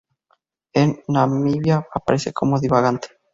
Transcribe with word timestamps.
En 0.73 1.03
Namibia 1.07 1.85
aparece 1.93 2.33
como 2.33 2.59
divagante. 2.59 3.09